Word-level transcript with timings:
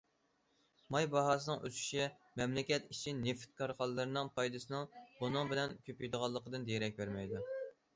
ماي 0.95 1.07
باھاسىنىڭ 1.15 1.61
ئۆسۈشى 1.69 2.07
مەملىكەت 2.41 2.89
ئىچى 2.97 3.15
نېفىت 3.21 3.55
كارخانىلىرىنىڭ 3.63 4.35
پايدىسىنىڭ 4.41 4.93
بۇنىڭ 5.23 5.57
بىلەن 5.57 5.81
كۆپىيىدىغانلىقىدىن 5.89 6.71
دېرەك 6.75 7.03
بەرمەيدۇ. 7.03 7.49